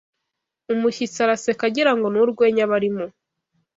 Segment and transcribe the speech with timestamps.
[0.73, 3.05] Umushyitsi araseka agirango ni urwenya barimo